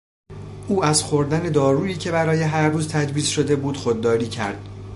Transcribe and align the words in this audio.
او 0.67 0.83
از 0.83 1.03
خوردن 1.03 1.43
دارویی 1.51 1.95
که 1.95 2.11
برای 2.11 2.41
هر 2.41 2.69
روز 2.69 2.87
تجویز 2.87 3.27
شده 3.27 3.55
بود 3.55 3.77
خودداری 3.77 4.27
کرد. 4.27 4.69